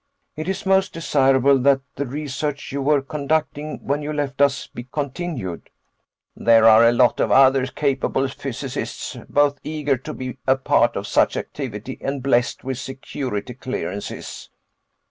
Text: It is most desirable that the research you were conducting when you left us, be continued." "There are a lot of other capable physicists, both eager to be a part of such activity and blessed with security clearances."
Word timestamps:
It 0.35 0.49
is 0.49 0.65
most 0.65 0.93
desirable 0.93 1.59
that 1.59 1.81
the 1.95 2.07
research 2.07 2.71
you 2.71 2.81
were 2.81 3.03
conducting 3.03 3.85
when 3.85 4.01
you 4.01 4.11
left 4.11 4.41
us, 4.41 4.65
be 4.65 4.87
continued." 4.91 5.69
"There 6.35 6.65
are 6.65 6.85
a 6.89 6.91
lot 6.91 7.19
of 7.19 7.29
other 7.31 7.67
capable 7.67 8.27
physicists, 8.27 9.15
both 9.29 9.59
eager 9.63 9.97
to 9.97 10.11
be 10.15 10.39
a 10.47 10.55
part 10.57 10.95
of 10.95 11.05
such 11.05 11.37
activity 11.37 11.99
and 12.01 12.23
blessed 12.23 12.63
with 12.63 12.79
security 12.79 13.53
clearances." 13.53 14.49